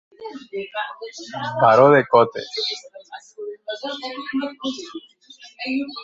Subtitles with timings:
[1.61, 2.47] Baró de Cotes.